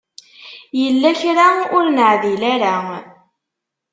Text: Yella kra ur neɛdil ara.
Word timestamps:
Yella 0.79 1.09
kra 1.19 1.47
ur 1.77 1.85
neɛdil 1.95 2.41
ara. 2.53 2.73